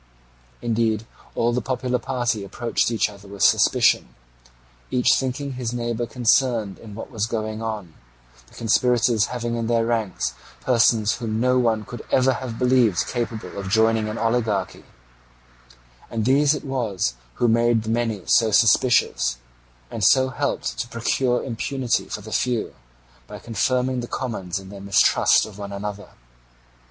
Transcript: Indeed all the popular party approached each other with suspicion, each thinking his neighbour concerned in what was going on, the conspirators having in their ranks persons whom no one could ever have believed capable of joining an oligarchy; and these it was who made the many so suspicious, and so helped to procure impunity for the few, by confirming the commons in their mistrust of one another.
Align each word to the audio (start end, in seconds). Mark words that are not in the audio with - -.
Indeed 0.63 1.05
all 1.35 1.53
the 1.53 1.61
popular 1.61 1.99
party 1.99 2.43
approached 2.43 2.89
each 2.89 3.07
other 3.07 3.27
with 3.27 3.43
suspicion, 3.43 4.15
each 4.89 5.13
thinking 5.13 5.53
his 5.53 5.73
neighbour 5.73 6.07
concerned 6.07 6.79
in 6.79 6.95
what 6.95 7.11
was 7.11 7.27
going 7.27 7.61
on, 7.61 7.93
the 8.47 8.55
conspirators 8.55 9.25
having 9.27 9.55
in 9.55 9.67
their 9.67 9.85
ranks 9.85 10.33
persons 10.61 11.17
whom 11.17 11.39
no 11.39 11.59
one 11.59 11.85
could 11.85 12.01
ever 12.11 12.33
have 12.33 12.57
believed 12.57 13.05
capable 13.07 13.55
of 13.59 13.69
joining 13.69 14.09
an 14.09 14.17
oligarchy; 14.17 14.85
and 16.09 16.25
these 16.25 16.55
it 16.55 16.65
was 16.65 17.13
who 17.35 17.47
made 17.47 17.83
the 17.83 17.89
many 17.91 18.23
so 18.25 18.49
suspicious, 18.49 19.37
and 19.91 20.03
so 20.03 20.29
helped 20.29 20.79
to 20.79 20.87
procure 20.87 21.43
impunity 21.43 22.05
for 22.09 22.21
the 22.21 22.31
few, 22.31 22.73
by 23.27 23.37
confirming 23.37 23.99
the 23.99 24.07
commons 24.07 24.57
in 24.57 24.69
their 24.69 24.81
mistrust 24.81 25.45
of 25.45 25.59
one 25.59 25.71
another. 25.71 26.09